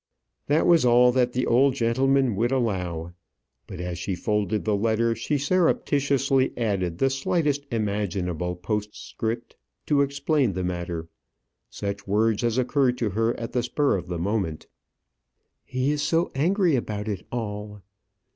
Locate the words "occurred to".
12.57-13.11